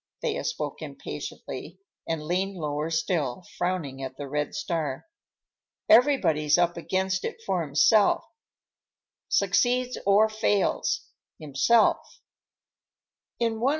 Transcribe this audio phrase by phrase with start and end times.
[0.23, 5.05] Thea spoke impatiently and leaned lower still, frowning at the red star.
[5.87, 8.25] "Everybody's up against it for himself,
[9.29, 12.19] succeeds or fails—himself."